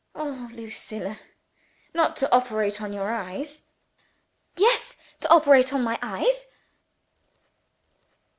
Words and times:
"Oh, 0.15 0.49
Lucilla! 0.53 1.19
not 1.93 2.15
to 2.15 2.35
operate 2.35 2.81
on 2.81 2.91
your 2.91 3.11
eyes?" 3.11 3.67
"Yes 4.57 4.97
to 5.19 5.29
operate 5.29 5.73
on 5.73 5.83
my 5.83 5.99
eyes!" 6.01 6.47